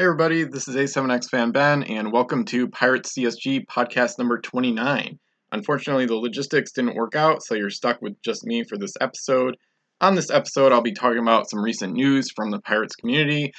[0.00, 5.18] Hey everybody, this is A7X fan Ben, and welcome to Pirates CSG podcast number 29.
[5.52, 9.58] Unfortunately, the logistics didn't work out, so you're stuck with just me for this episode.
[10.00, 13.52] On this episode, I'll be talking about some recent news from the Pirates community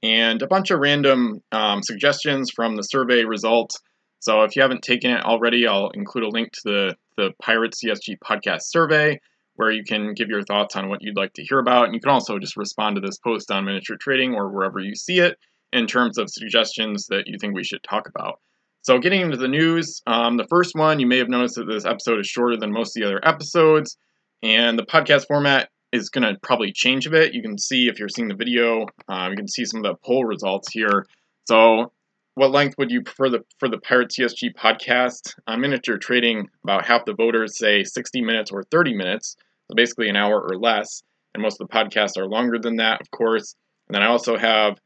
[0.00, 3.80] and a bunch of random um, suggestions from the survey results.
[4.20, 7.82] So if you haven't taken it already, I'll include a link to the, the Pirates
[7.84, 9.18] CSG podcast survey
[9.56, 11.86] where you can give your thoughts on what you'd like to hear about.
[11.86, 14.94] And you can also just respond to this post on Miniature Trading or wherever you
[14.94, 15.36] see it
[15.72, 18.40] in terms of suggestions that you think we should talk about.
[18.82, 21.84] So, getting into the news, um, the first one, you may have noticed that this
[21.84, 23.98] episode is shorter than most of the other episodes,
[24.42, 27.34] and the podcast format is going to probably change a bit.
[27.34, 29.96] You can see if you're seeing the video, um, you can see some of the
[30.04, 31.06] poll results here.
[31.46, 31.92] So,
[32.34, 35.34] what length would you prefer the, for the Pirate CSG podcast?
[35.48, 39.34] On miniature trading, about half the voters say 60 minutes or 30 minutes,
[39.68, 41.02] so basically an hour or less.
[41.34, 43.56] And most of the podcasts are longer than that, of course.
[43.88, 44.78] And then I also have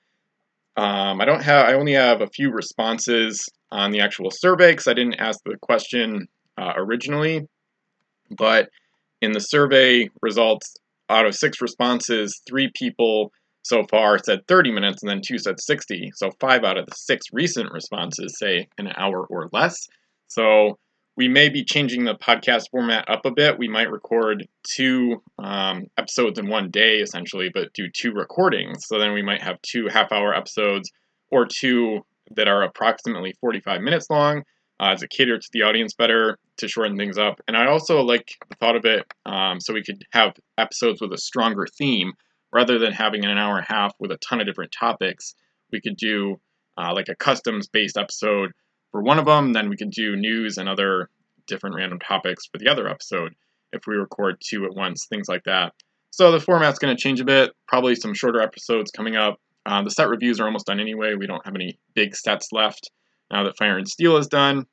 [0.76, 1.68] um, I don't have.
[1.68, 5.56] I only have a few responses on the actual survey because I didn't ask the
[5.60, 7.46] question uh, originally.
[8.30, 8.68] But
[9.20, 10.74] in the survey results,
[11.10, 15.60] out of six responses, three people so far said 30 minutes, and then two said
[15.60, 16.12] 60.
[16.16, 19.88] So five out of the six recent responses say an hour or less.
[20.28, 20.78] So
[21.16, 23.58] we may be changing the podcast format up a bit.
[23.58, 28.86] We might record two um, episodes in one day, essentially, but do two recordings.
[28.86, 30.90] So then we might have two half hour episodes
[31.30, 32.00] or two
[32.36, 34.44] that are approximately 45 minutes long
[34.80, 37.40] uh, to cater to the audience better, to shorten things up.
[37.46, 41.12] And I also like the thought of it um, so we could have episodes with
[41.12, 42.14] a stronger theme
[42.52, 45.34] rather than having an hour and a half with a ton of different topics.
[45.70, 46.40] We could do
[46.78, 48.52] uh, like a customs based episode
[48.92, 49.52] for one of them.
[49.52, 51.10] Then we can do news and other
[51.46, 53.34] different random topics for the other episode
[53.72, 55.72] if we record two at once, things like that.
[56.10, 57.52] So the format's going to change a bit.
[57.66, 59.40] Probably some shorter episodes coming up.
[59.64, 61.14] Uh, the set reviews are almost done anyway.
[61.14, 62.90] We don't have any big sets left
[63.30, 64.66] now that Fire and Steel is done.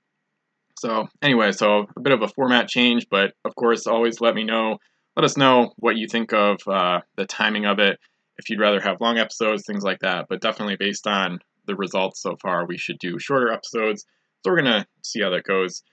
[0.78, 4.44] So anyway, so a bit of a format change, but of course, always let me
[4.44, 4.78] know.
[5.16, 8.00] Let us know what you think of uh, the timing of it.
[8.38, 10.28] If you'd rather have long episodes, things like that.
[10.30, 14.06] But definitely based on the results so far, we should do shorter episodes.
[14.44, 15.84] So we're going to see how that goes.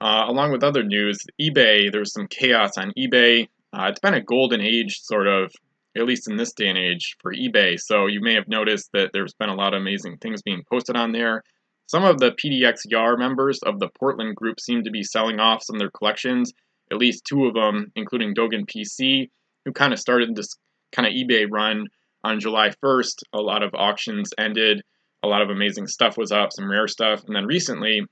[0.00, 3.48] Uh, along with other news, eBay, there was some chaos on eBay.
[3.72, 5.52] Uh, it's been a golden age, sort of,
[5.96, 7.78] at least in this day and age, for eBay.
[7.78, 10.96] So you may have noticed that there's been a lot of amazing things being posted
[10.96, 11.44] on there.
[11.86, 15.62] Some of the PDX YAR members of the Portland group seem to be selling off
[15.62, 16.52] some of their collections,
[16.90, 19.28] at least two of them, including Dogen PC,
[19.64, 20.56] who kind of started this
[20.92, 21.88] kind of eBay run
[22.24, 23.22] on July 1st.
[23.32, 24.82] A lot of auctions ended
[25.22, 27.24] a lot of amazing stuff was up, some rare stuff.
[27.26, 28.02] And then recently,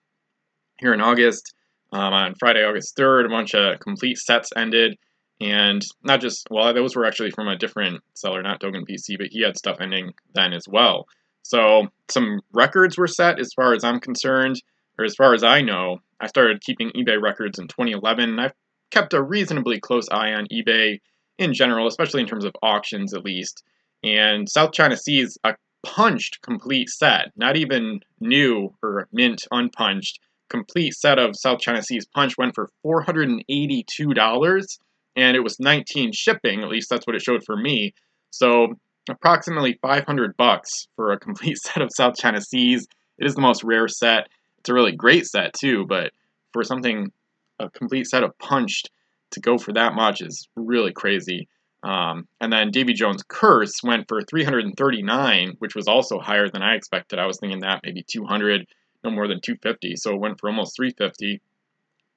[0.78, 1.54] here in August,
[1.92, 4.96] um, on Friday, August 3rd, a bunch of complete sets ended.
[5.40, 9.28] And not just, well, those were actually from a different seller, not Dogen PC, but
[9.30, 11.06] he had stuff ending then as well.
[11.42, 14.56] So some records were set as far as I'm concerned,
[14.98, 15.98] or as far as I know.
[16.20, 18.52] I started keeping eBay records in 2011, and I've
[18.90, 20.98] kept a reasonably close eye on eBay
[21.38, 23.62] in general, especially in terms of auctions at least.
[24.02, 30.20] And South China Sea is a punched complete set, not even new or mint unpunched.
[30.48, 34.78] Complete set of South China Sea's punch went for $482
[35.16, 37.92] and it was 19 shipping, at least that's what it showed for me.
[38.30, 38.74] So
[39.10, 42.86] approximately 500 bucks for a complete set of South China Seas.
[43.18, 44.28] It is the most rare set.
[44.58, 46.12] It's a really great set too, but
[46.52, 47.12] for something
[47.58, 48.90] a complete set of punched
[49.32, 51.48] to go for that much is really crazy.
[51.82, 56.74] Um, and then Davy Jones' Curse went for 339, which was also higher than I
[56.74, 57.18] expected.
[57.18, 58.66] I was thinking that maybe 200,
[59.04, 59.96] no more than 250.
[59.96, 61.40] So it went for almost 350.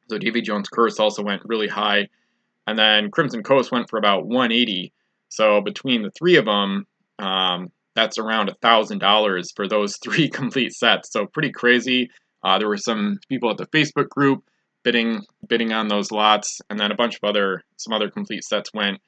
[0.10, 2.08] So Davy Jones' Curse also went really high.
[2.66, 4.92] And then Crimson Coast went for about 180.
[5.30, 6.88] So between the three of them,
[7.20, 11.12] um, that's around a $1,000 for those three complete sets.
[11.12, 12.10] So pretty crazy.
[12.44, 14.44] Uh, there were some people at the Facebook group
[14.84, 18.74] bidding bidding on those lots, and then a bunch of other some other complete sets
[18.74, 19.00] went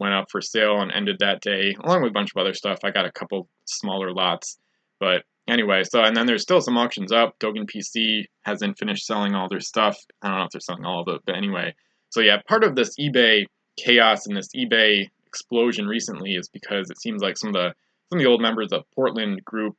[0.00, 2.78] went up for sale and ended that day, along with a bunch of other stuff.
[2.82, 4.58] I got a couple smaller lots.
[4.98, 7.38] But anyway, so and then there's still some auctions up.
[7.38, 9.96] Dogen PC hasn't finished selling all their stuff.
[10.22, 11.74] I don't know if they're selling all of it, but anyway.
[12.08, 17.00] So yeah, part of this eBay chaos and this eBay explosion recently is because it
[17.00, 17.74] seems like some of the
[18.08, 19.76] some of the old members of Portland group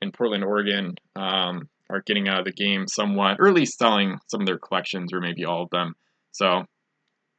[0.00, 4.18] in Portland, Oregon, um, are getting out of the game somewhat, or at least selling
[4.28, 5.94] some of their collections, or maybe all of them.
[6.30, 6.64] So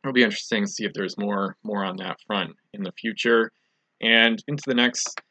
[0.04, 3.52] it'll be interesting to see if there's more more on that front in the future.
[4.02, 5.22] And into the next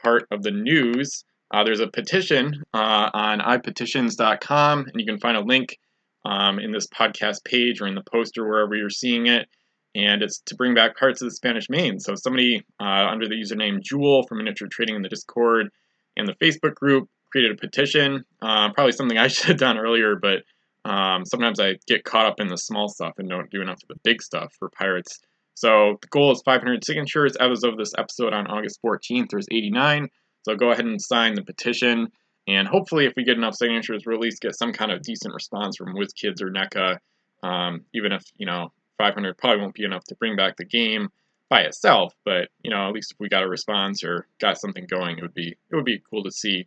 [0.00, 5.36] part of the news, uh, there's a petition uh, on ipetitions.com, and you can find
[5.36, 5.76] a link
[6.24, 9.48] um, in this podcast page or in the poster wherever you're seeing it.
[9.94, 12.00] And it's to bring back Pirates of the Spanish Main.
[12.00, 15.68] So somebody uh, under the username Jewel from Miniature Trading in the Discord
[16.16, 18.24] and the Facebook group, created a petition.
[18.40, 20.44] Uh, probably something I should have done earlier, but
[20.84, 23.88] um, sometimes I get caught up in the small stuff and don't do enough of
[23.88, 25.20] the big stuff for Pirates.
[25.54, 27.36] So the goal is 500 signatures.
[27.36, 30.08] As of this episode on August 14th, there's 89.
[30.42, 32.08] So go ahead and sign the petition.
[32.48, 35.32] And hopefully, if we get enough signatures, we'll at least get some kind of decent
[35.34, 36.98] response from WizKids or NECA.
[37.44, 41.08] Um, even if, you know, 500 probably won't be enough to bring back the game
[41.48, 44.86] by itself, but, you know, at least if we got a response or got something
[44.86, 46.66] going, it would be it would be cool to see.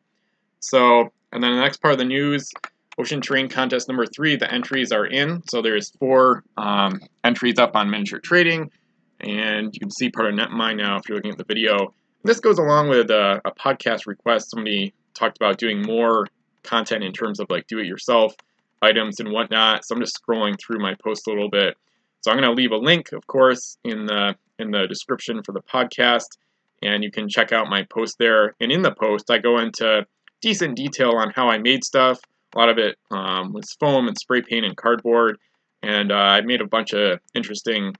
[0.60, 2.52] So, and then the next part of the news,
[2.98, 5.42] Ocean Terrain Contest number three, the entries are in.
[5.50, 8.72] So there's four um, entries up on miniature trading,
[9.20, 11.94] and you can see part of NetMine now if you're looking at the video.
[12.24, 14.52] This goes along with a, a podcast request.
[14.52, 16.28] Somebody talked about doing more
[16.64, 18.34] content in terms of like do-it-yourself
[18.82, 19.86] items and whatnot.
[19.86, 21.78] So I'm just scrolling through my post a little bit.
[22.22, 25.52] So I'm going to leave a link, of course, in the in the description for
[25.52, 26.38] the podcast,
[26.82, 28.56] and you can check out my post there.
[28.60, 30.08] And in the post, I go into
[30.42, 32.20] decent detail on how I made stuff.
[32.56, 35.38] A lot of it um, was foam and spray paint and cardboard,
[35.84, 37.96] and uh, I made a bunch of interesting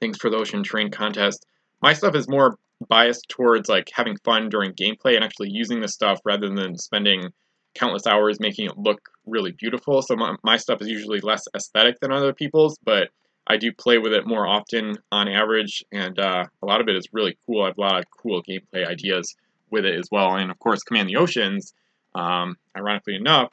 [0.00, 1.46] things for the Ocean Terrain contest.
[1.80, 2.58] My stuff is more
[2.88, 7.32] biased towards like having fun during gameplay and actually using the stuff rather than spending
[7.74, 10.02] countless hours making it look really beautiful.
[10.02, 13.10] So my, my stuff is usually less aesthetic than other people's, but
[13.46, 16.96] I do play with it more often on average, and uh, a lot of it
[16.96, 17.62] is really cool.
[17.62, 19.36] I have a lot of cool gameplay ideas
[19.70, 20.36] with it as well.
[20.36, 21.72] And of course, Command the Oceans,
[22.14, 23.50] um, ironically enough,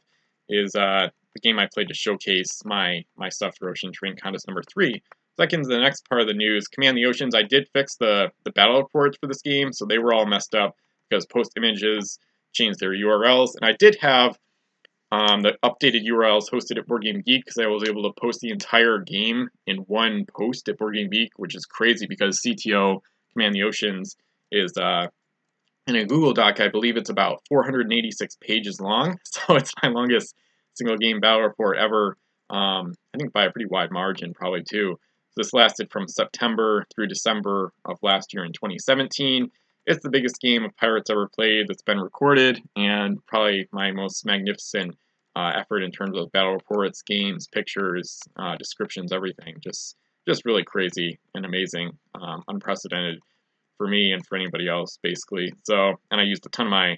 [0.49, 4.47] is uh, the game I played to showcase my my stuff for Ocean Terrain Contest
[4.47, 5.01] number three.
[5.37, 7.35] Second to the next part of the news, Command the Oceans.
[7.35, 10.55] I did fix the the battle reports for this game, so they were all messed
[10.55, 10.75] up
[11.09, 12.19] because post images
[12.53, 14.37] changed their URLs, and I did have
[15.11, 18.39] um, the updated URLs hosted at Board Game Geek because I was able to post
[18.41, 22.99] the entire game in one post at Board Game Geek, which is crazy because CTO
[23.33, 24.15] Command the Oceans
[24.51, 25.07] is uh,
[25.87, 29.19] in a Google Doc, I believe it's about 486 pages long.
[29.25, 30.35] So it's my longest
[30.73, 32.17] single game battle report ever.
[32.49, 34.97] Um, I think by a pretty wide margin, probably too.
[35.37, 39.51] This lasted from September through December of last year in 2017.
[39.85, 44.25] It's the biggest game of Pirates ever played that's been recorded, and probably my most
[44.25, 44.97] magnificent
[45.35, 49.57] uh, effort in terms of battle reports, games, pictures, uh, descriptions, everything.
[49.61, 49.95] Just,
[50.27, 53.19] just really crazy and amazing, um, unprecedented
[53.77, 55.53] for me and for anybody else, basically.
[55.63, 56.97] So, and I used a ton of my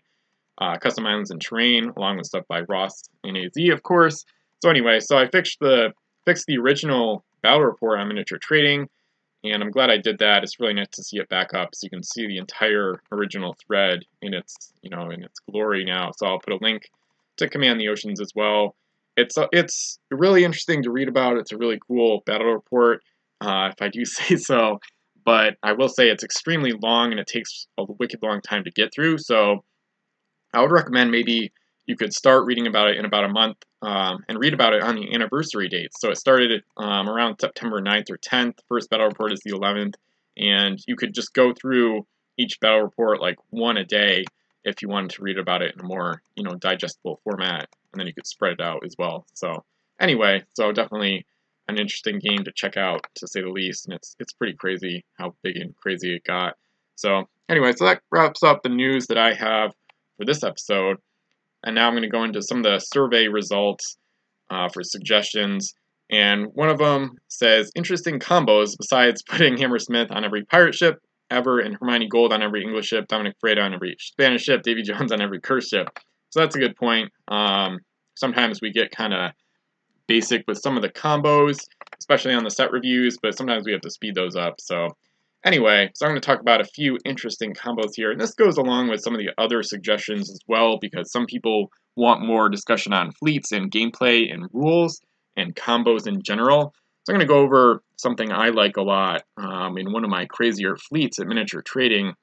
[0.59, 4.25] uh, custom islands and terrain, along with stuff by Ross and AZ, of course.
[4.63, 5.93] So anyway, so I fixed the
[6.25, 8.89] fixed the original battle report on miniature trading,
[9.43, 10.43] and I'm glad I did that.
[10.43, 13.55] It's really nice to see it back up, so you can see the entire original
[13.65, 16.11] thread in its you know in its glory now.
[16.17, 16.89] So I'll put a link
[17.37, 18.75] to Command the Oceans as well.
[19.15, 21.37] It's it's really interesting to read about.
[21.37, 23.03] It's a really cool battle report,
[23.41, 24.79] uh, if I do say so
[25.27, 28.71] but I will say it's extremely long and it takes a wicked long time to
[28.71, 29.17] get through.
[29.17, 29.65] So
[30.53, 31.51] I would recommend maybe
[31.85, 34.81] you could start reading about it in about a month um, and read about it
[34.81, 35.99] on the anniversary dates.
[35.99, 38.59] So it started um, around September 9th or 10th.
[38.69, 39.95] First battle report is the 11th.
[40.37, 42.07] And you could just go through
[42.37, 44.23] each battle report like one a day
[44.63, 47.67] if you wanted to read about it in a more, you know, digestible format.
[47.91, 49.27] And then you could spread it out as well.
[49.33, 49.65] So
[49.99, 51.25] anyway, so definitely
[51.67, 53.85] an interesting game to check out, to say the least.
[53.85, 56.55] And it's it's pretty crazy how big and crazy it got.
[56.95, 59.71] So anyway, so that wraps up the news that I have
[60.17, 60.97] for this episode.
[61.63, 63.97] And now I'm going to go into some of the survey results
[64.49, 65.73] uh, for suggestions.
[66.09, 71.59] And one of them says interesting combos besides putting Hammersmith on every pirate ship ever
[71.59, 75.11] and Hermione Gold on every English ship, Dominic Freda on every Spanish ship, Davy Jones
[75.11, 75.89] on every curse ship.
[76.29, 77.11] So that's a good point.
[77.27, 77.79] Um,
[78.15, 79.31] sometimes we get kind of
[80.07, 81.59] basic with some of the combos,
[81.99, 84.59] especially on the set reviews, but sometimes we have to speed those up.
[84.59, 84.89] So
[85.43, 88.57] anyway, so I'm going to talk about a few interesting combos here, and this goes
[88.57, 92.93] along with some of the other suggestions as well, because some people want more discussion
[92.93, 95.01] on fleets and gameplay and rules
[95.35, 96.73] and combos in general.
[97.03, 100.09] So I'm going to go over something I like a lot um, in one of
[100.09, 102.13] my crazier fleets at Miniature Trading.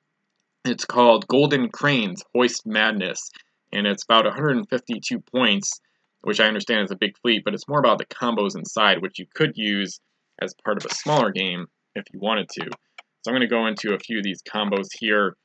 [0.64, 3.30] It's called Golden Cranes Hoist Madness,
[3.72, 5.80] and it's about 152 points
[6.24, 9.18] which I understand is a big fleet, but it's more about the combos inside, which
[9.18, 10.00] you could use
[10.40, 12.64] as part of a smaller game if you wanted to.
[12.64, 15.36] So I'm going to go into a few of these combos here.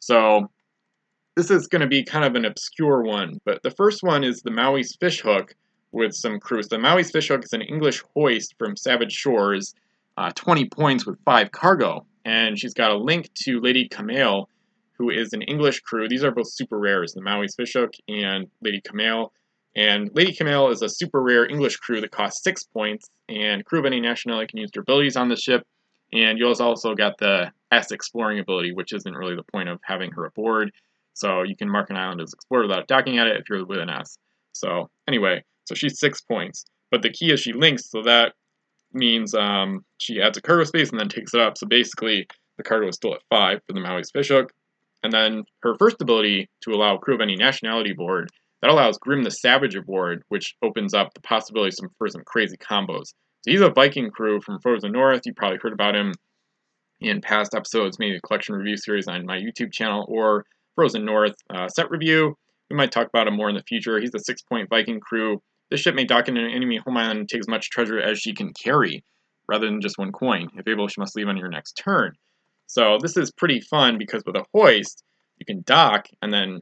[0.00, 0.50] So
[1.36, 4.42] this is going to be kind of an obscure one, but the first one is
[4.42, 5.54] the Maui's Fishhook
[5.92, 6.68] with some crews.
[6.68, 9.74] The Maui's Fishhook is an English hoist from Savage Shores,
[10.16, 14.46] uh, 20 points with 5 cargo, and she's got a link to Lady Kamale,
[14.98, 16.08] who is an English crew.
[16.08, 19.30] These are both super rares, the Maui's Fishhook and Lady Kamale.
[19.76, 23.78] And Lady Camille is a super rare English crew that costs six points, and crew
[23.78, 25.66] of any nationality can use their abilities on the ship.
[26.12, 30.10] And you also got the S exploring ability, which isn't really the point of having
[30.12, 30.72] her aboard.
[31.12, 33.78] So you can mark an island as explored without docking at it if you're with
[33.78, 34.18] an S.
[34.52, 36.64] So anyway, so she's six points.
[36.90, 38.32] But the key is she links, so that
[38.92, 41.58] means um, she adds a cargo space and then takes it up.
[41.58, 44.52] So basically, the cargo is still at five for the Maui's fishhook.
[45.02, 49.22] And then her first ability to allow crew of any nationality aboard, that allows Grim
[49.22, 53.14] the Savage aboard, which opens up the possibility for some crazy combos.
[53.42, 55.22] So he's a Viking crew from Frozen North.
[55.24, 56.14] You probably heard about him
[57.00, 61.34] in past episodes, maybe a collection review series on my YouTube channel or Frozen North
[61.50, 62.36] uh, set review.
[62.70, 64.00] We might talk about him more in the future.
[64.00, 65.40] He's a six point Viking crew.
[65.70, 68.18] This ship may dock in an enemy home island and take as much treasure as
[68.18, 69.04] she can carry,
[69.48, 70.48] rather than just one coin.
[70.56, 72.12] If able, she must leave on your next turn.
[72.66, 75.04] So this is pretty fun because with a hoist,
[75.38, 76.60] you can dock and then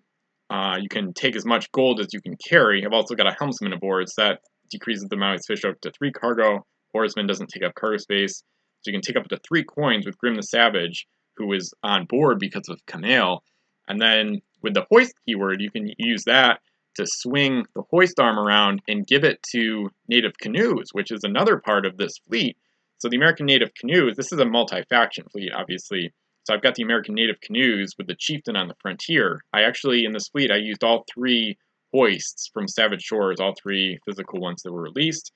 [0.51, 2.85] uh, you can take as much gold as you can carry.
[2.85, 5.91] I've also got a helmsman aboard, so that decreases the amount of fish fishhook to
[5.91, 6.65] three cargo.
[6.95, 8.43] Oarsman doesn't take up cargo space.
[8.81, 12.07] So you can take up to three coins with Grim the Savage, who is on
[12.07, 13.41] board because of Kamail.
[13.89, 16.61] And then with the hoist keyword, you can use that
[16.97, 21.59] to swing the hoist arm around and give it to native canoes, which is another
[21.59, 22.57] part of this fleet.
[22.99, 26.13] So the American native canoes, this is a multi-faction fleet, obviously.
[26.47, 29.43] So I've got the American native canoes with the chieftain on the frontier.
[29.53, 31.59] I actually, in this fleet, I used all three
[31.93, 35.33] hoists from Savage Shores, all three physical ones that were released.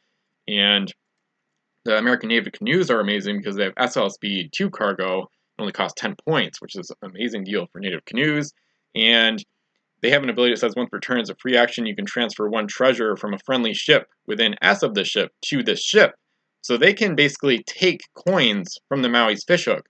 [0.46, 0.92] And
[1.84, 5.22] the American Native canoes are amazing because they have SL speed 2 cargo.
[5.22, 8.52] It only costs 10 points, which is an amazing deal for native canoes.
[8.94, 9.44] And
[10.02, 12.06] they have an ability that says once per turn as a free action, you can
[12.06, 16.14] transfer one treasure from a friendly ship within S of the ship to this ship.
[16.62, 19.88] So they can basically take coins from the Maui's fishhook.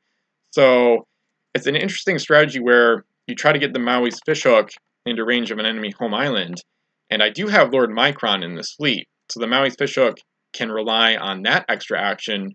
[0.50, 1.06] So
[1.54, 4.70] it's an interesting strategy where you try to get the Maui's fishhook
[5.06, 6.62] into range of an enemy home island.
[7.10, 9.08] And I do have Lord Micron in this fleet.
[9.30, 10.18] So the Maui's fishhook
[10.52, 12.54] can rely on that extra action.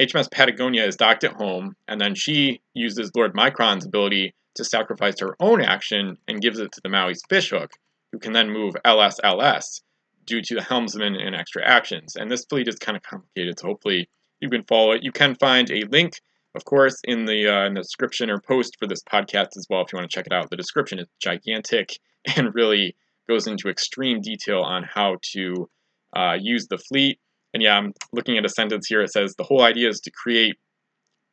[0.00, 5.20] HMS Patagonia is docked at home, and then she uses Lord Micron's ability to sacrifice
[5.20, 7.70] her own action and gives it to the Maui's fishhook,
[8.12, 9.82] who can then move LSLS
[10.24, 12.16] due to the helmsman and extra actions.
[12.16, 14.08] And this fleet is kind of complicated, so hopefully
[14.40, 15.02] you can follow it.
[15.02, 16.20] You can find a link,
[16.54, 19.82] of course, in the, uh, in the description or post for this podcast as well
[19.82, 20.50] if you want to check it out.
[20.50, 21.98] The description is gigantic
[22.36, 22.96] and really
[23.28, 25.68] goes into extreme detail on how to
[26.16, 27.18] uh, use the fleet
[27.52, 29.02] and yeah, I'm looking at a sentence here.
[29.02, 30.56] It says the whole idea is to create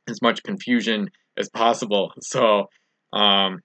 [0.10, 2.12] as much confusion as possible.
[2.22, 2.66] So,
[3.14, 3.62] um,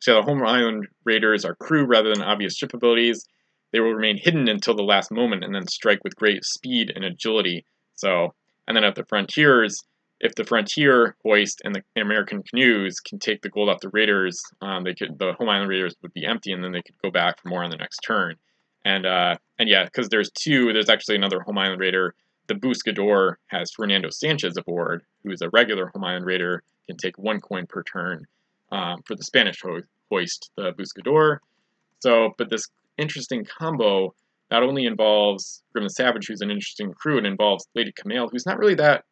[0.00, 3.24] so the home island raiders are crew rather than obvious ship abilities.
[3.72, 7.04] They will remain hidden until the last moment and then strike with great speed and
[7.04, 7.64] agility.
[7.94, 8.34] So,
[8.68, 9.82] and then at the frontiers,
[10.20, 14.42] if the frontier hoist and the American canoes can take the gold off the raiders,
[14.62, 17.10] um, they could the home island raiders would be empty, and then they could go
[17.10, 18.36] back for more on the next turn.
[18.84, 20.72] And uh, and yeah, because there's two.
[20.72, 22.14] There's actually another home island raider.
[22.46, 27.18] The Buscador has Fernando Sanchez aboard, who is a regular home island raider, can take
[27.18, 28.24] one coin per turn
[28.70, 31.38] um, for the Spanish ho- hoist, the Buscador.
[32.00, 32.68] So, but this
[32.98, 34.14] interesting combo
[34.50, 38.46] not only involves Grim the Savage, who's an interesting crew, it involves Lady Camille, who's
[38.46, 39.04] not really that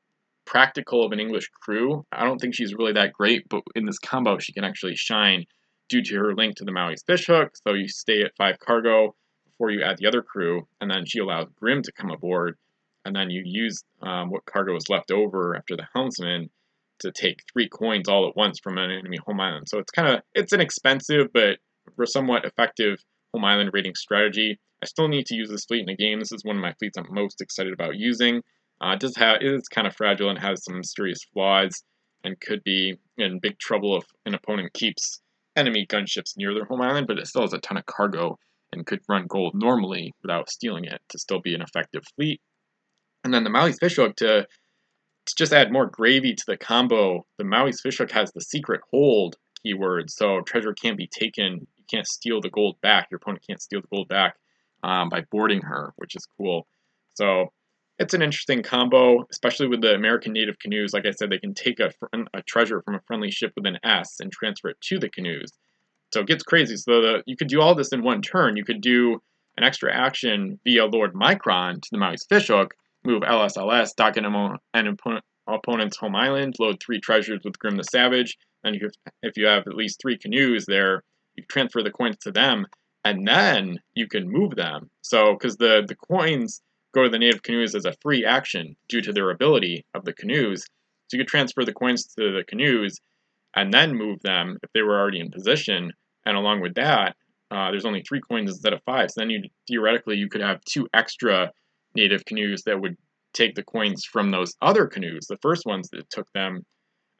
[0.47, 2.05] practical of an English crew.
[2.13, 5.45] I don't think she's really that great, but in this combo, she can actually shine
[5.89, 7.57] due to her link to the Maui's fishhook.
[7.67, 9.15] So you stay at five cargo
[9.47, 12.57] before you add the other crew, and then she allows Grim to come aboard,
[13.05, 16.51] and then you use um, what cargo is left over after the helmsman
[17.01, 19.69] to take three coins all at once from an enemy home island.
[19.69, 21.59] So it's kind of it's an expensive but
[22.05, 22.99] somewhat effective
[23.33, 24.59] home island raiding strategy.
[24.83, 26.19] I still need to use this fleet in the game.
[26.19, 28.43] This is one of my fleets I'm most excited about using.
[28.85, 31.83] Uh, does have kind of fragile and has some mysterious flaws,
[32.23, 35.23] and could be in big trouble if an opponent keeps
[35.57, 37.07] enemy gunships near their home island.
[37.07, 38.39] But it still has a ton of cargo
[38.73, 42.43] and could run gold normally without stealing it to still be an effective fleet.
[43.23, 47.45] And then the Maui's Fishhook to, to just add more gravy to the combo, the
[47.45, 51.67] Maui's Fishhook has the secret hold keyword, so treasure can't be taken.
[51.77, 53.09] You can't steal the gold back.
[53.11, 54.35] Your opponent can't steal the gold back
[54.83, 56.67] um, by boarding her, which is cool.
[57.15, 57.51] So
[57.99, 60.93] it's an interesting combo, especially with the American native canoes.
[60.93, 61.93] Like I said, they can take a,
[62.35, 65.51] a treasure from a friendly ship with an S and transfer it to the canoes.
[66.13, 66.77] So it gets crazy.
[66.77, 68.57] So the, you could do all this in one turn.
[68.57, 69.21] You could do
[69.57, 72.75] an extra action via Lord Micron to the Maui's Fishhook,
[73.05, 74.27] move LSLS, dock an,
[74.75, 74.99] an
[75.47, 78.37] opponent's home island, load three treasures with Grim the Savage.
[78.65, 78.91] And you,
[79.23, 81.05] if you have at least three canoes there,
[81.37, 82.67] you transfer the coins to them,
[83.05, 84.91] and then you can move them.
[85.03, 86.63] So, because the, the coins
[86.95, 90.13] go to the native canoes as a free action due to their ability of the
[90.13, 90.63] canoes.
[91.09, 92.99] So you could transfer the coins to the canoes
[93.55, 95.93] and then move them if they were already in position
[96.27, 97.17] and along with that,
[97.51, 99.11] uh, there's only three coins instead of five.
[99.11, 101.51] So then you theoretically you could have two extra
[101.95, 102.97] native canoes that would
[103.33, 106.65] take the coins from those other canoes, the first ones that took them,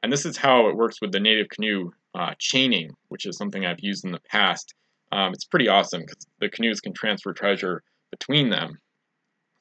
[0.01, 3.65] And this is how it works with the native canoe uh, chaining, which is something
[3.65, 4.73] I've used in the past.
[5.11, 8.79] Um, it's pretty awesome because the canoes can transfer treasure between them.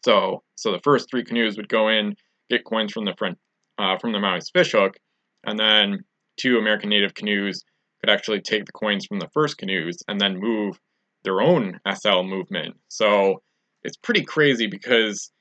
[0.04, 2.14] So, so the first three canoes would go in,
[2.50, 3.38] get coins from the front,
[3.78, 4.96] uh, from the Maui's fishhook,
[5.44, 6.04] and then
[6.38, 7.62] two American native canoes
[8.00, 10.78] could actually take the coins from the first canoes and then move
[11.22, 12.76] their own SL movement.
[12.88, 13.42] So
[13.82, 15.32] it's pretty crazy because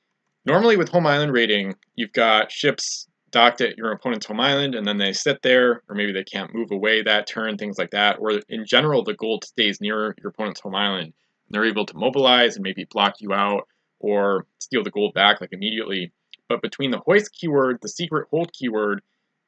[0.46, 4.86] normally with home island raiding, you've got ships docked at your opponent's home island and
[4.86, 8.16] then they sit there, or maybe they can't move away that turn, things like that.
[8.18, 11.12] Or in general, the gold stays near your opponent's home island.
[11.12, 11.12] And
[11.50, 13.68] they're able to mobilize and maybe block you out
[14.04, 16.12] or steal the gold back like immediately.
[16.48, 19.00] But between the hoist keyword, the secret hold keyword,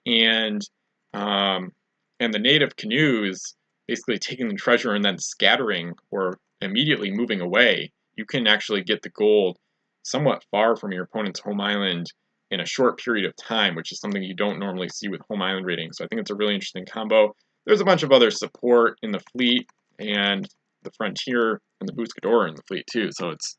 [0.07, 0.63] and
[1.13, 1.73] um,
[2.21, 3.55] and the native canoes
[3.89, 9.03] basically taking the treasure and then scattering or immediately moving away, you can actually get
[9.03, 9.59] the gold
[10.03, 12.07] somewhat far from your opponent's home island
[12.51, 15.43] in a short period of time, which is something you don't normally see with home
[15.43, 15.93] island raiding.
[15.93, 17.35] So I think it's a really interesting combo.
[17.65, 19.69] There's a bunch of other support in the fleet
[19.99, 20.49] and
[20.83, 23.09] the Frontier and the Buscador in the fleet too.
[23.11, 23.57] So it's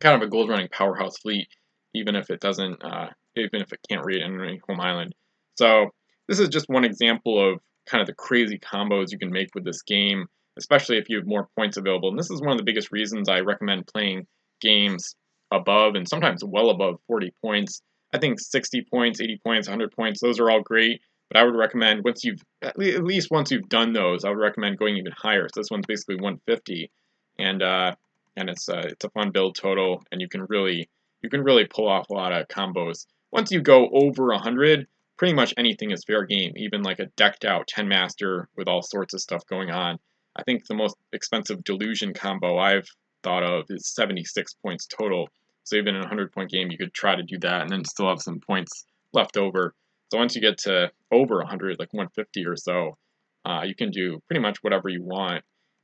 [0.00, 1.48] kind of a gold running powerhouse fleet,
[1.94, 5.14] even if it doesn't, uh, even if it can't raid any home island.
[5.56, 5.90] So
[6.28, 9.64] this is just one example of kind of the crazy combos you can make with
[9.64, 10.26] this game,
[10.58, 12.10] especially if you have more points available.
[12.10, 14.26] And this is one of the biggest reasons I recommend playing
[14.60, 15.14] games
[15.50, 17.82] above and sometimes well above 40 points.
[18.12, 21.00] I think 60 points, 80 points, 100 points, those are all great.
[21.30, 24.78] But I would recommend once you've at least once you've done those, I would recommend
[24.78, 25.46] going even higher.
[25.52, 26.90] So this one's basically 150,
[27.38, 27.94] and uh,
[28.38, 30.88] and it's uh, it's a fun build total, and you can really
[31.22, 33.06] you can really pull off a lot of combos.
[33.32, 37.44] Once you go over 100, pretty much anything is fair game, even like a decked
[37.44, 39.98] out 10 master with all sorts of stuff going on.
[40.36, 42.88] I think the most expensive delusion combo I've
[43.24, 45.28] thought of is 76 points total.
[45.64, 47.84] So even in a 100 point game, you could try to do that and then
[47.84, 49.74] still have some points left over.
[50.10, 52.96] So once you get to over 100, like 150 or so,
[53.44, 55.42] uh, you can do pretty much whatever you want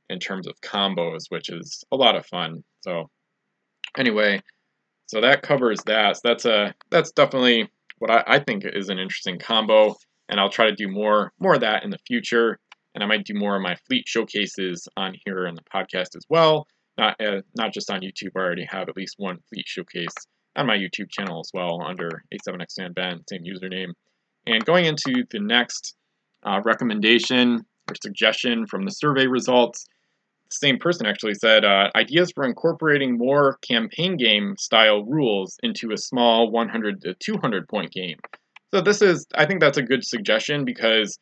[0.09, 2.63] in terms of combos, which is a lot of fun.
[2.81, 3.09] So
[3.97, 4.41] anyway,
[5.07, 6.17] so that covers that.
[6.17, 9.95] So that's a that's definitely what I, I think is an interesting combo,
[10.29, 12.59] and I'll try to do more more of that in the future.
[12.93, 16.25] And I might do more of my fleet showcases on here in the podcast as
[16.29, 16.65] well.
[16.97, 18.31] Not uh, not just on YouTube.
[18.35, 20.15] I already have at least one fleet showcase
[20.55, 23.91] on my YouTube channel as well under A7XFanBen, same username.
[24.47, 25.95] And going into the next
[26.43, 29.85] uh, recommendation or suggestion from the survey results,
[30.49, 35.97] same person actually said uh, ideas for incorporating more campaign game style rules into a
[35.97, 38.17] small 100 to 200 point game.
[38.73, 41.17] So this is, I think that's a good suggestion because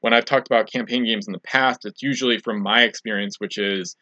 [0.00, 3.58] when I've talked about campaign games in the past, it's usually from my experience, which
[3.58, 3.96] is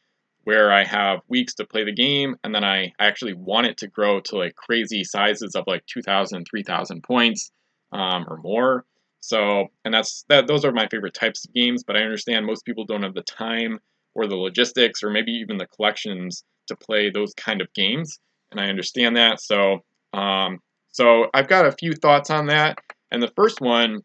[0.44, 3.88] where I have weeks to play the game and then I actually want it to
[3.88, 7.50] grow to like crazy sizes of like 2,000, 3,000 points
[7.92, 8.84] um, or more.
[9.20, 10.46] So, and that's that.
[10.46, 13.22] Those are my favorite types of games, but I understand most people don't have the
[13.22, 13.78] time
[14.14, 18.18] or the logistics or maybe even the collections to play those kind of games.
[18.50, 19.40] And I understand that.
[19.40, 19.80] So,
[20.12, 20.60] um,
[20.92, 22.78] so I've got a few thoughts on that.
[23.10, 24.00] And the first one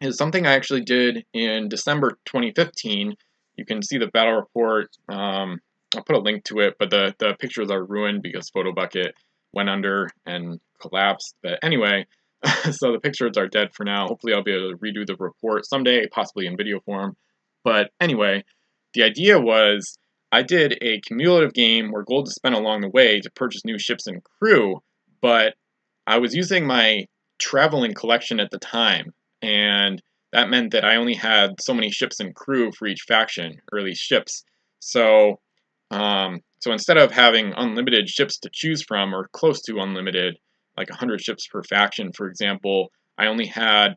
[0.00, 3.14] is something I actually did in December 2015.
[3.56, 4.88] You can see the battle report.
[5.08, 5.60] Um,
[5.94, 9.10] I'll put a link to it, but the, the pictures are ruined because PhotoBucket
[9.52, 11.34] went under and collapsed.
[11.42, 12.06] But anyway,
[12.70, 14.06] so the pictures are dead for now.
[14.06, 17.16] Hopefully, I'll be able to redo the report someday, possibly in video form.
[17.64, 18.44] But anyway,
[18.94, 19.96] the idea was
[20.32, 23.78] I did a cumulative game where gold is spent along the way to purchase new
[23.78, 24.80] ships and crew,
[25.20, 25.54] but
[26.06, 27.06] I was using my
[27.38, 30.00] traveling collection at the time, and
[30.32, 33.78] that meant that I only had so many ships and crew for each faction, or
[33.78, 34.44] at least ships.
[34.78, 35.40] So,
[35.90, 40.36] um, so instead of having unlimited ships to choose from, or close to unlimited,
[40.76, 43.96] like 100 ships per faction, for example, I only had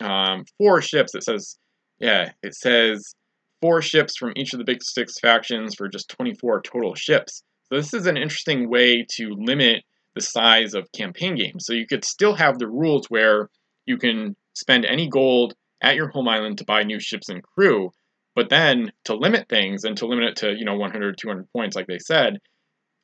[0.00, 1.14] um, four ships.
[1.14, 1.58] It says,
[1.98, 3.14] yeah, it says
[3.62, 7.44] four ships from each of the big six factions for just 24 total ships.
[7.68, 11.64] So this is an interesting way to limit the size of campaign games.
[11.64, 13.48] So you could still have the rules where
[13.86, 17.90] you can spend any gold at your home island to buy new ships and crew,
[18.34, 21.76] but then to limit things and to limit it to, you know, 100, 200 points,
[21.76, 22.38] like they said,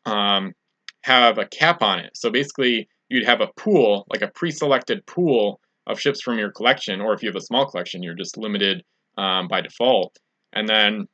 [0.04, 0.52] um,
[1.02, 2.10] have a cap on it.
[2.14, 7.00] So basically, you'd have a pool, like a pre-selected pool of ships from your collection,
[7.00, 8.82] or if you have a small collection, you're just limited
[9.16, 10.18] um, by default
[10.52, 11.06] and then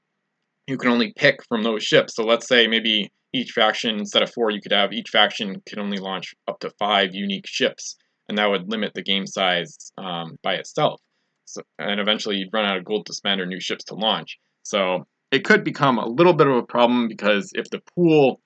[0.66, 2.14] you can only pick from those ships.
[2.16, 5.80] So let's say maybe each faction, instead of four, you could have each faction can
[5.80, 7.96] only launch up to five unique ships,
[8.28, 11.00] and that would limit the game size um, by itself.
[11.46, 14.38] So, and eventually you'd run out of gold to spend or new ships to launch.
[14.62, 18.40] So it could become a little bit of a problem because if the pool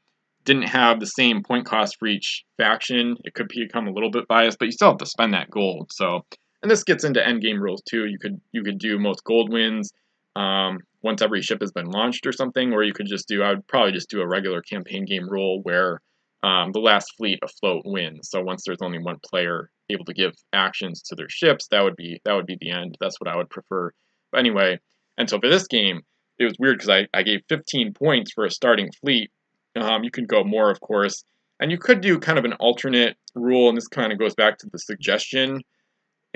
[0.44, 4.26] didn't have the same point cost for each faction, it could become a little bit
[4.26, 5.92] biased, but you still have to spend that gold.
[5.92, 6.24] So
[6.62, 8.06] And this gets into endgame rules too.
[8.06, 9.92] You could you could do most gold wins
[10.38, 13.50] um, once every ship has been launched or something, or you could just do I
[13.50, 16.00] would probably just do a regular campaign game rule where
[16.44, 18.30] um, the last fleet afloat wins.
[18.30, 21.96] So once there's only one player able to give actions to their ships, that would
[21.96, 22.96] be that would be the end.
[23.00, 23.90] That's what I would prefer.
[24.30, 24.78] But anyway,
[25.16, 26.02] and so for this game,
[26.38, 29.30] it was weird because I, I gave 15 points for a starting fleet.
[29.74, 31.24] Um, you can go more, of course,
[31.58, 34.58] and you could do kind of an alternate rule, and this kind of goes back
[34.58, 35.62] to the suggestion.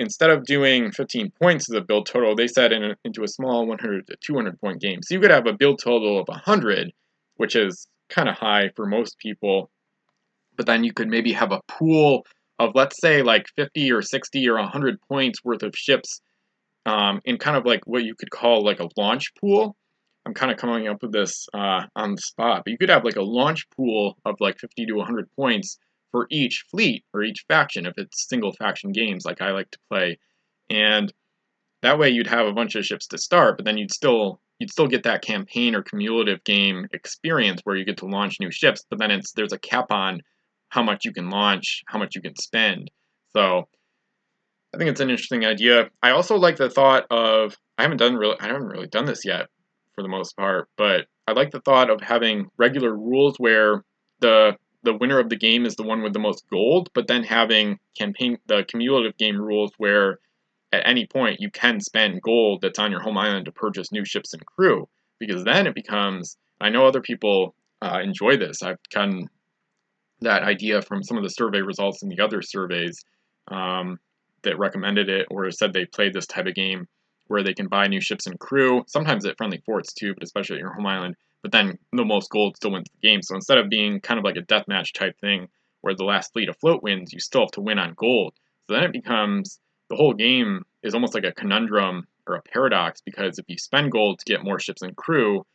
[0.03, 3.65] Instead of doing 15 points as a build total, they set in into a small
[3.65, 5.01] 100 to 200 point game.
[5.01, 6.91] So you could have a build total of 100,
[7.37, 9.71] which is kind of high for most people.
[10.57, 12.25] But then you could maybe have a pool
[12.59, 16.21] of, let's say, like 50 or 60 or 100 points worth of ships
[16.85, 19.75] um, in kind of like what you could call like a launch pool.
[20.25, 23.05] I'm kind of coming up with this uh, on the spot, but you could have
[23.05, 25.79] like a launch pool of like 50 to 100 points
[26.13, 29.79] for each fleet or each faction if it's single faction games like I like to
[29.89, 30.19] play.
[30.69, 31.11] And
[31.81, 34.71] that way you'd have a bunch of ships to start, but then you'd still you'd
[34.71, 38.85] still get that campaign or cumulative game experience where you get to launch new ships,
[38.89, 40.21] but then it's there's a cap on
[40.69, 42.91] how much you can launch, how much you can spend.
[43.35, 43.67] So
[44.73, 45.89] I think it's an interesting idea.
[46.03, 49.25] I also like the thought of I haven't done really I haven't really done this
[49.25, 49.47] yet
[49.95, 53.83] for the most part, but I like the thought of having regular rules where
[54.19, 57.23] the the winner of the game is the one with the most gold, but then
[57.23, 60.19] having campaign the cumulative game rules where
[60.71, 64.03] at any point you can spend gold that's on your home island to purchase new
[64.05, 64.87] ships and crew
[65.19, 68.61] because then it becomes I know other people uh, enjoy this.
[68.63, 69.29] I've gotten
[70.21, 73.03] that idea from some of the survey results in the other surveys.
[73.49, 73.99] Um,
[74.43, 76.87] that recommended it or said they played this type of game
[77.27, 80.57] where they can buy new ships and crew, sometimes at friendly forts too, but especially
[80.57, 81.15] at your home island.
[81.43, 83.21] But then the most gold still wins the game.
[83.21, 85.49] So instead of being kind of like a deathmatch type thing
[85.81, 88.33] where the last fleet afloat wins, you still have to win on gold.
[88.67, 93.01] So then it becomes the whole game is almost like a conundrum or a paradox
[93.01, 95.45] because if you spend gold to get more ships and crew,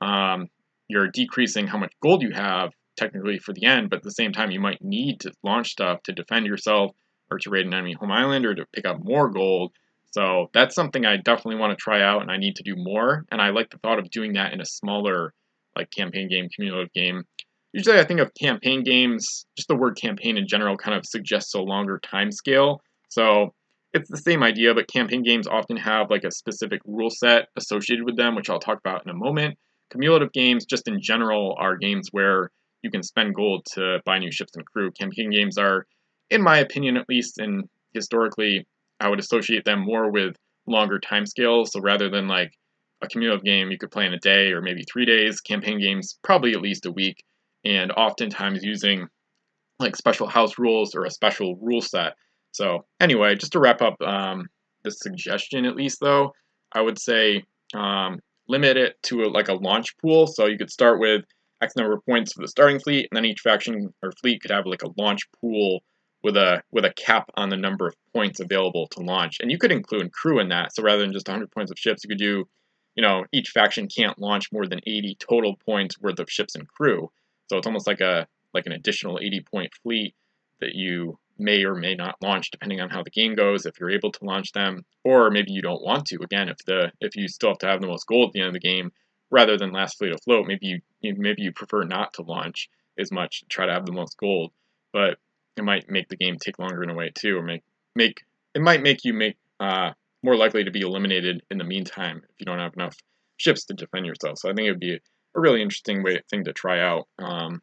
[0.00, 0.48] um,
[0.88, 4.32] you're decreasing how much gold you have technically for the end, but at the same
[4.32, 6.90] time you might need to launch stuff to defend yourself
[7.30, 9.72] or to raid an enemy home island or to pick up more gold.
[10.10, 13.24] So that's something I definitely want to try out and I need to do more.
[13.30, 15.34] And I like the thought of doing that in a smaller
[15.76, 17.24] like campaign game, cumulative game.
[17.72, 21.54] Usually I think of campaign games, just the word campaign in general kind of suggests
[21.54, 22.80] a longer time scale.
[23.10, 23.54] So
[23.92, 28.04] it's the same idea, but campaign games often have like a specific rule set associated
[28.04, 29.56] with them, which I'll talk about in a moment.
[29.90, 32.50] Cumulative games, just in general, are games where
[32.82, 34.90] you can spend gold to buy new ships and crew.
[34.92, 35.86] Campaign games are
[36.30, 38.66] in my opinion at least, and historically,
[39.00, 41.72] I would associate them more with longer time scales.
[41.72, 42.52] So rather than like
[43.02, 46.18] a cumulative game you could play in a day or maybe three days, campaign games
[46.22, 47.22] probably at least a week,
[47.64, 49.06] and oftentimes using
[49.78, 52.14] like special house rules or a special rule set.
[52.52, 54.48] So anyway, just to wrap up um,
[54.82, 56.32] the suggestion at least though,
[56.72, 60.26] I would say um, limit it to a, like a launch pool.
[60.26, 61.24] So you could start with
[61.62, 64.50] X number of points for the starting fleet, and then each faction or fleet could
[64.50, 65.80] have like a launch pool
[66.22, 69.38] with a with a cap on the number of points available to launch.
[69.40, 70.74] And you could include crew in that.
[70.74, 72.48] So rather than just 100 points of ships, you could do,
[72.94, 76.66] you know, each faction can't launch more than 80 total points worth of ships and
[76.66, 77.10] crew.
[77.48, 80.14] So it's almost like a like an additional 80 point fleet
[80.60, 83.90] that you may or may not launch depending on how the game goes if you're
[83.90, 87.28] able to launch them or maybe you don't want to again if the if you
[87.28, 88.90] still have to have the most gold at the end of the game
[89.30, 93.44] rather than last fleet afloat maybe you maybe you prefer not to launch as much
[93.48, 94.50] try to have the most gold
[94.92, 95.18] but
[95.58, 97.62] it might make the game take longer in a way too, or make
[97.94, 99.90] make it might make you make uh,
[100.22, 102.96] more likely to be eliminated in the meantime if you don't have enough
[103.36, 104.38] ships to defend yourself.
[104.38, 107.62] So I think it would be a really interesting way thing to try out, um,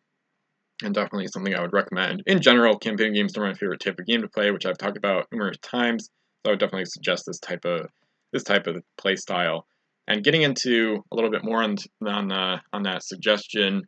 [0.84, 2.24] and definitely something I would recommend.
[2.28, 4.98] In general, campaign games are my favorite type of game to play, which I've talked
[4.98, 6.10] about numerous times.
[6.44, 7.90] So I would definitely suggest this type of
[8.32, 9.66] this type of play style.
[10.08, 13.84] And getting into a little bit more on on uh, on that suggestion,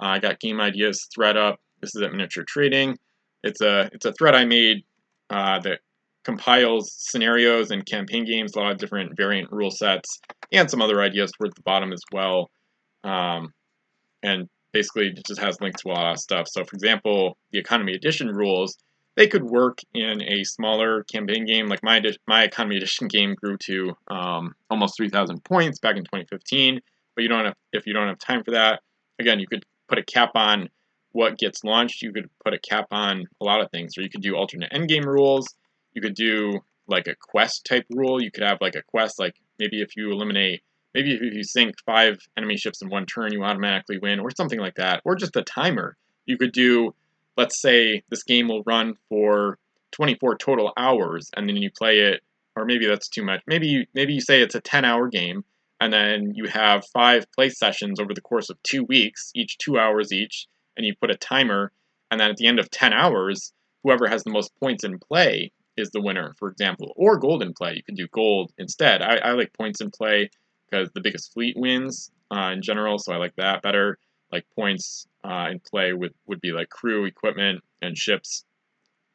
[0.00, 1.60] uh, I got Game Ideas thread up.
[1.80, 2.98] This is at Miniature Trading.
[3.42, 4.84] It's a it's a thread I made
[5.30, 5.80] uh, that
[6.24, 10.20] compiles scenarios and campaign games, a lot of different variant rule sets,
[10.52, 12.50] and some other ideas towards the bottom as well.
[13.02, 13.52] Um,
[14.22, 16.46] and basically, it just has links to a lot of stuff.
[16.48, 18.76] So, for example, the economy edition rules
[19.16, 21.66] they could work in a smaller campaign game.
[21.66, 26.80] Like my my economy edition game grew to um, almost 3,000 points back in 2015.
[27.14, 28.80] But you don't have if you don't have time for that.
[29.18, 30.68] Again, you could put a cap on
[31.12, 34.10] what gets launched, you could put a cap on a lot of things, or you
[34.10, 35.46] could do alternate endgame rules.
[35.94, 38.22] You could do like a quest type rule.
[38.22, 40.62] You could have like a quest, like maybe if you eliminate,
[40.94, 44.58] maybe if you sink five enemy ships in one turn, you automatically win, or something
[44.58, 45.96] like that, or just a timer.
[46.26, 46.94] You could do,
[47.36, 49.58] let's say this game will run for
[49.92, 52.22] 24 total hours, and then you play it,
[52.56, 53.42] or maybe that's too much.
[53.46, 55.44] Maybe you, maybe you say it's a 10 hour game,
[55.80, 59.78] and then you have five play sessions over the course of two weeks, each two
[59.78, 60.46] hours each,
[60.76, 61.72] and you put a timer,
[62.10, 65.52] and then at the end of 10 hours, whoever has the most points in play
[65.76, 67.74] is the winner, for example, or gold in play.
[67.74, 69.02] You can do gold instead.
[69.02, 70.30] I, I like points in play
[70.70, 73.98] because the biggest fleet wins uh, in general, so I like that better.
[74.30, 78.44] Like points uh, in play would, would be like crew, equipment, and ships,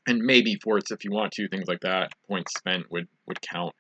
[0.08, 2.12] and maybe forts if you want to, things like that.
[2.28, 3.74] Points spent would, would count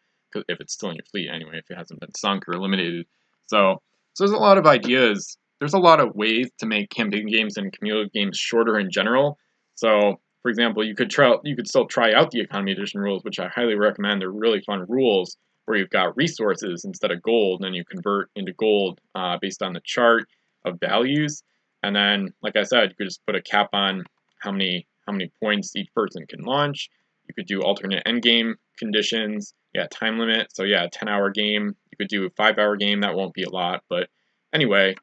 [0.47, 3.05] if it's still in your fleet anyway, if it hasn't been sunk or eliminated.
[3.47, 3.81] So,
[4.13, 5.37] so there's a lot of ideas.
[5.59, 9.37] There's a lot of ways to make campaign games and community games shorter in general.
[9.75, 13.23] So for example, you could try you could still try out the economy edition rules,
[13.23, 14.21] which I highly recommend.
[14.21, 18.29] They're really fun rules where you've got resources instead of gold, and then you convert
[18.35, 20.23] into gold uh, based on the chart
[20.63, 21.43] of values.
[21.83, 24.05] And then, like I said, you could just put a cap on
[24.39, 26.89] how many how many points each person can launch.
[27.27, 29.53] You could do alternate end game conditions.
[29.73, 30.47] Yeah, time limit.
[30.55, 31.75] So yeah, 10 hour game.
[31.91, 33.01] You could do a five hour game.
[33.01, 34.07] That won't be a lot, but
[34.53, 34.95] anyway,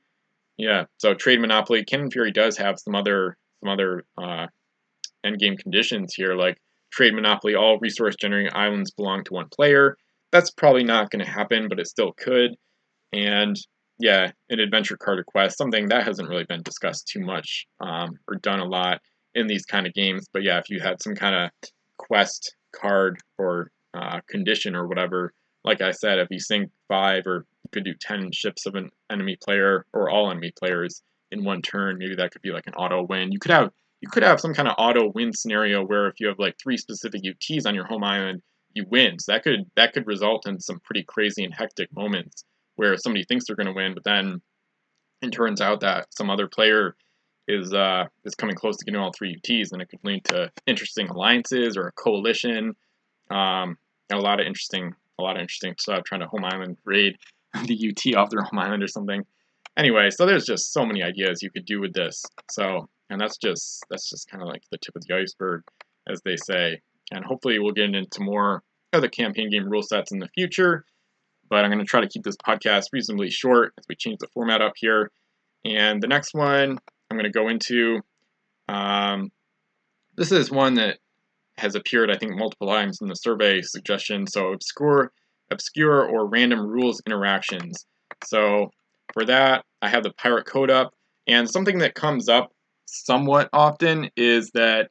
[0.57, 0.85] yeah.
[0.99, 1.85] So trade monopoly.
[1.85, 4.47] Cannon Fury does have some other some other uh,
[5.25, 6.59] end game conditions here, like
[6.93, 9.97] trade monopoly, all resource generating islands belong to one player.
[10.33, 12.57] That's probably not going to happen, but it still could.
[13.12, 13.57] And
[13.99, 18.37] yeah, an adventure card quest, something that hasn't really been discussed too much um, or
[18.37, 19.01] done a lot
[19.35, 20.27] in these kind of games.
[20.33, 25.33] But yeah, if you had some kind of quest card or uh, condition or whatever,
[25.64, 29.37] like I said, if you sink five or could do 10 ships of an enemy
[29.45, 33.05] player or all enemy players in one turn, maybe that could be like an auto
[33.07, 33.33] win.
[33.33, 36.29] You could have you could have some kind of auto win scenario where if you
[36.29, 38.43] have like three specific UTs on your home island,
[38.75, 39.19] you win.
[39.19, 42.45] So that could that could result in some pretty crazy and hectic moments
[42.77, 44.41] where somebody thinks they're going to win, but then
[45.23, 46.97] it turns out that some other player
[47.49, 50.51] is uh, is coming close to getting all three UTs, and it could lead to
[50.67, 52.75] interesting alliances or a coalition.
[53.31, 53.79] Um,
[54.11, 56.05] and a lot of interesting, a lot of interesting stuff.
[56.05, 57.17] Trying to home island raid
[57.67, 59.25] the UT off their home island or something.
[59.77, 62.23] Anyway, so there's just so many ideas you could do with this.
[62.51, 65.62] So and that's just that's just kind of like the tip of the iceberg,
[66.09, 66.81] as they say.
[67.12, 68.62] And hopefully we'll get into more
[68.93, 70.85] other campaign game rule sets in the future.
[71.51, 74.29] But I'm going to try to keep this podcast reasonably short as we change the
[74.29, 75.11] format up here.
[75.64, 76.79] And the next one
[77.11, 78.01] I'm going to go into,
[78.69, 79.31] um,
[80.17, 80.99] this is one that
[81.59, 84.27] has appeared, I think, multiple times in the survey suggestion.
[84.27, 85.12] So obscure,
[85.51, 87.87] obscure or random rules interactions.
[88.25, 88.71] So
[89.13, 90.95] for that, I have the pirate code up,
[91.27, 92.53] and something that comes up
[92.87, 94.91] somewhat often is that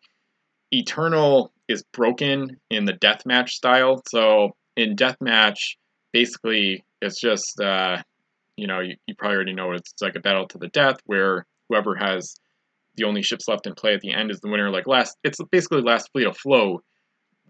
[0.71, 4.01] Eternal is broken in the deathmatch style.
[4.09, 5.75] So in deathmatch,
[6.11, 8.01] basically it's just uh,
[8.57, 11.45] you know you, you probably already know it's, like a battle to the death where
[11.69, 12.35] whoever has
[12.95, 14.69] the only ships left in play at the end is the winner.
[14.69, 16.83] Like last, it's basically last fleet afloat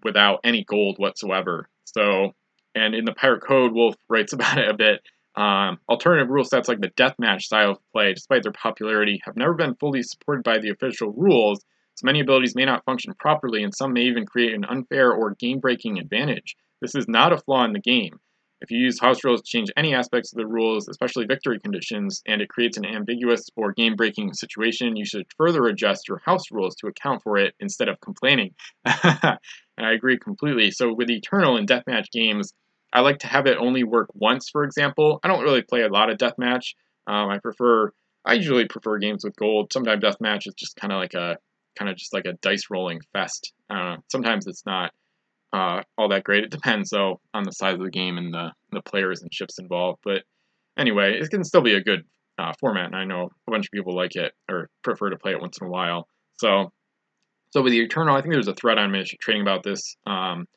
[0.04, 1.68] without any gold whatsoever.
[1.86, 2.32] So,
[2.75, 5.01] and in the Pirate Code, Wolf writes about it a bit.
[5.36, 9.53] Um, alternative rule sets like the deathmatch style of play, despite their popularity, have never
[9.53, 13.73] been fully supported by the official rules, so many abilities may not function properly, and
[13.73, 16.55] some may even create an unfair or game breaking advantage.
[16.81, 18.19] This is not a flaw in the game.
[18.62, 22.23] If you use house rules to change any aspects of the rules, especially victory conditions,
[22.25, 26.49] and it creates an ambiguous or game breaking situation, you should further adjust your house
[26.49, 28.55] rules to account for it instead of complaining.
[28.86, 29.39] and
[29.77, 30.71] I agree completely.
[30.71, 32.53] So, with Eternal and Deathmatch games,
[32.93, 35.19] I like to have it only work once, for example.
[35.23, 36.75] I don't really play a lot of deathmatch.
[37.08, 37.91] Um, I prefer,
[38.23, 39.73] I usually prefer games with gold.
[39.73, 41.38] Sometimes deathmatch is just kind of like a,
[41.77, 43.51] kind of just like a dice rolling fest.
[43.69, 44.91] Uh, sometimes it's not
[45.53, 46.43] uh, all that great.
[46.43, 49.60] It depends though on the size of the game and the the players and ships
[49.60, 49.99] involved.
[50.03, 50.23] But
[50.77, 52.06] anyway, it can still be a good
[52.38, 55.32] uh, format, and I know a bunch of people like it or prefer to play
[55.32, 56.08] it once in a while.
[56.39, 56.71] So,
[57.51, 59.95] so with the Eternal, I think there's a thread on Miniature Trading about this.
[60.08, 60.47] Um,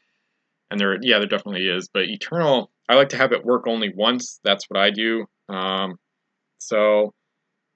[0.71, 1.89] and there yeah there definitely is.
[1.93, 4.41] But eternal i like to have it work only once.
[4.45, 5.27] That's what i do.
[5.49, 5.97] Um,
[6.59, 7.13] so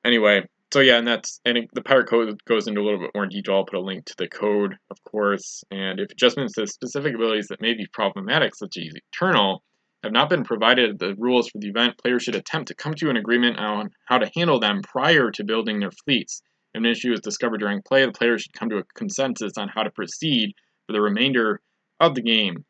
[0.05, 0.43] anyway.
[0.73, 3.27] So yeah and that's and it, the pirate code goes into a little bit more
[3.27, 3.57] detail.
[3.57, 5.65] I'll put a link to the code of course.
[5.71, 9.63] And if adjustments to specific abilities that may be problematic such as eternal
[10.03, 13.11] have not been provided the rules for the event players should attempt to come to
[13.11, 16.43] an agreement on how to handle them prior to building their fleets.
[16.73, 19.69] If an issue is discovered during play the players should come to a consensus on
[19.69, 20.55] how to proceed
[20.87, 21.61] for the remainder
[21.99, 22.65] of the game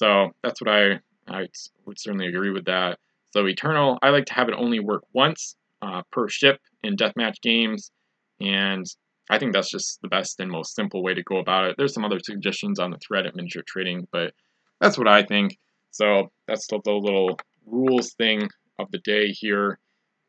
[0.00, 1.46] so that's what I I
[1.84, 2.98] would certainly agree with that.
[3.32, 7.42] So Eternal, I like to have it only work once uh, per ship in deathmatch
[7.42, 7.90] games,
[8.40, 8.86] and
[9.28, 11.74] I think that's just the best and most simple way to go about it.
[11.76, 14.32] There's some other suggestions on the thread at Miniature Trading, but
[14.80, 15.58] that's what I think.
[15.90, 19.78] So that's the, the little rules thing of the day here.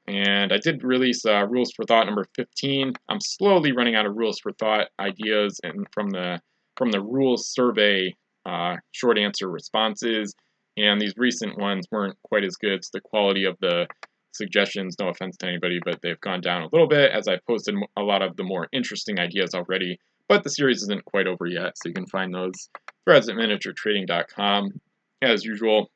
[0.07, 2.93] And I did release uh, Rules for Thought number 15.
[3.07, 6.41] I'm slowly running out of Rules for Thought ideas and from the
[6.75, 10.35] from the rules survey uh, short answer responses,
[10.77, 12.83] and these recent ones weren't quite as good.
[12.83, 13.87] So the quality of the
[14.33, 17.75] suggestions, no offense to anybody, but they've gone down a little bit as I posted
[17.97, 19.99] a lot of the more interesting ideas already.
[20.27, 22.69] But the series isn't quite over yet, so you can find those
[23.05, 24.79] threads at miniaturetrading.com.
[25.21, 25.91] As usual,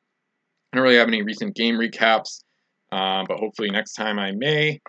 [0.71, 2.43] I don't really have any recent game recaps,
[2.91, 4.81] uh, but hopefully next time I may.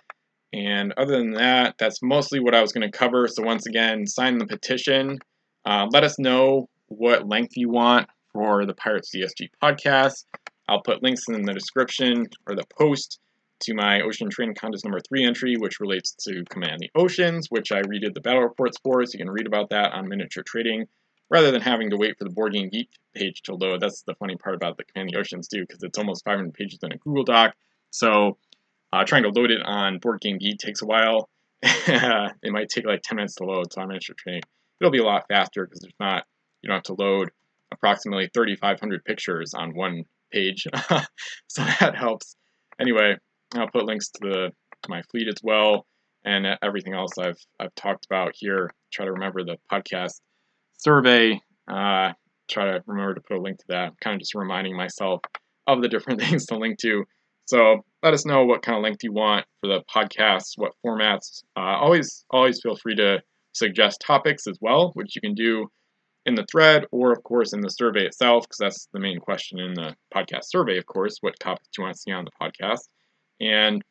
[0.53, 3.27] And other than that, that's mostly what I was going to cover.
[3.27, 5.19] So once again, sign the petition.
[5.65, 10.25] Uh, let us know what length you want for the Pirate CSG podcast.
[10.69, 13.19] I'll put links in the description or the post
[13.61, 17.71] to my Ocean Terrain Contest number three entry, which relates to Command the Oceans, which
[17.71, 20.85] I redid the battle reports for, so you can read about that on Miniature Trading
[21.29, 23.81] rather than having to wait for the Board Game Geek page to load.
[23.81, 26.79] That's the funny part about the Command the Oceans, too, because it's almost 500 pages
[26.83, 27.55] in a Google Doc.
[27.89, 28.37] So
[28.93, 31.29] uh, trying to load it on Board Game Geek takes a while.
[31.63, 34.43] it might take like 10 minutes to load, so on Miniature Trading,
[34.79, 36.25] it'll be a lot faster because there's not,
[36.61, 37.29] you don't have to load
[37.71, 40.67] approximately 3,500 pictures on one page.
[41.47, 42.35] so that helps.
[42.79, 43.15] Anyway,
[43.55, 44.51] I'll put links to the
[44.83, 45.87] to my fleet as well
[46.27, 48.71] and everything else I've I've talked about here.
[48.91, 50.19] Try to remember the podcast
[50.77, 51.39] survey.
[51.67, 52.13] Uh,
[52.49, 53.93] try to remember to put a link to that.
[54.01, 55.21] kind of just reminding myself
[55.65, 57.03] of the different things to link to.
[57.45, 61.43] So let us know what kind of length you want for the podcast, what formats.
[61.55, 63.21] Uh, always always feel free to
[63.53, 65.67] suggest topics as well, which you can do
[66.27, 69.59] in the thread or of course in the survey itself, because that's the main question
[69.59, 72.81] in the podcast survey, of course, what topics you want to see on the podcast.
[73.39, 73.81] And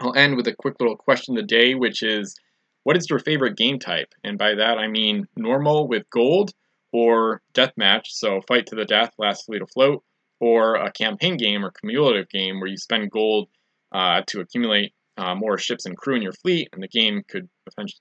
[0.00, 2.34] I'll end with a quick little question of the day, which is
[2.82, 4.12] what is your favorite game type?
[4.24, 6.50] And by that I mean normal with gold
[6.92, 10.02] or deathmatch, so fight to the death, last fleet afloat,
[10.40, 13.48] or a campaign game or cumulative game where you spend gold
[13.92, 17.48] uh, to accumulate uh, more ships and crew in your fleet, and the game could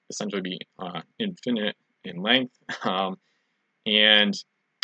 [0.09, 3.17] essentially be uh, infinite in length, um,
[3.85, 4.33] and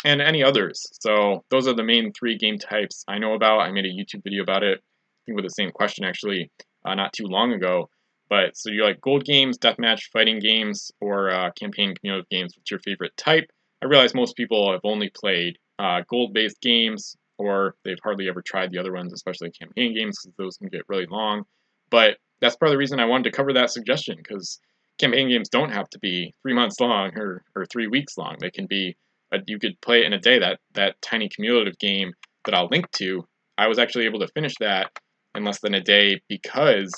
[0.04, 0.86] and any others.
[1.00, 3.60] So those are the main three game types I know about.
[3.60, 6.50] I made a YouTube video about it I think with the same question actually
[6.84, 7.90] uh, not too long ago.
[8.30, 12.54] But so you like gold games, deathmatch, fighting games, or uh, campaign community games?
[12.56, 13.50] What's your favorite type?
[13.82, 18.70] I realize most people have only played uh, gold-based games, or they've hardly ever tried
[18.70, 21.44] the other ones, especially campaign games, because those can get really long.
[21.90, 24.60] But that's part of the reason I wanted to cover that suggestion, because
[24.98, 28.36] campaign games don't have to be three months long or, or three weeks long.
[28.40, 28.96] They can be,
[29.32, 30.38] a, you could play it in a day.
[30.38, 32.12] That that tiny cumulative game
[32.44, 34.90] that I'll link to, I was actually able to finish that
[35.34, 36.92] in less than a day because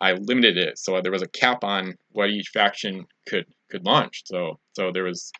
[0.00, 0.78] I limited it.
[0.78, 4.22] So there was a cap on what each faction could could launch.
[4.26, 5.32] So so there was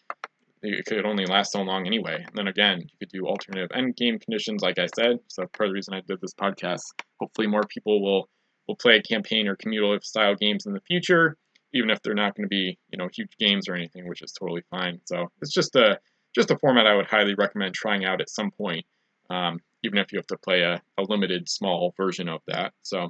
[0.62, 2.16] it could only last so long anyway.
[2.16, 5.18] And then again, you could do alternative end game conditions, like I said.
[5.28, 6.82] So part of the reason I did this podcast.
[7.20, 8.28] Hopefully, more people will
[8.66, 11.36] will play campaign or cumulative style games in the future,
[11.76, 14.32] even if they're not going to be you know huge games or anything, which is
[14.32, 15.00] totally fine.
[15.04, 15.98] So it's just a
[16.34, 18.84] just a format I would highly recommend trying out at some point.
[19.30, 22.72] Um, even if you have to play a, a limited small version of that.
[22.82, 23.08] So,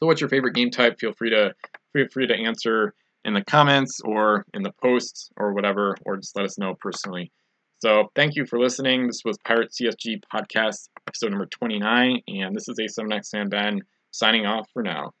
[0.00, 0.98] so what's your favorite game type?
[0.98, 1.54] Feel free to
[1.92, 6.36] feel free to answer in the comments or in the posts or whatever, or just
[6.36, 7.30] let us know personally.
[7.78, 9.06] So thank you for listening.
[9.06, 13.80] This was Pirate CSG Podcast, episode number 29, and this is A7X Fan Ben
[14.12, 15.12] signing off for now.